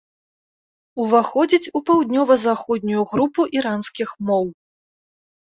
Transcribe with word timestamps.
Уваходзіць 1.03 1.71
у 1.79 1.81
паўднёва-заходнюю 1.89 3.03
групу 3.13 3.41
іранскіх 3.61 4.09
моў. 4.33 4.45